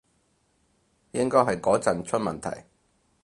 [1.11, 2.63] 應該係嗰陣出問題